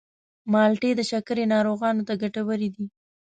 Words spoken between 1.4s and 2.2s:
ناروغانو ته